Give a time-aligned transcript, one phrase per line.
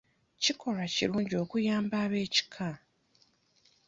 [0.43, 2.69] Kikolwa kirungi okuyamba eb'ekika.